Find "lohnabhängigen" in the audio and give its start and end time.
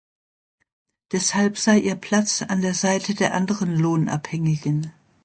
3.77-4.91